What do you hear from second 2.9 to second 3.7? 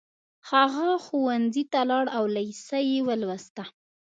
ولوسته.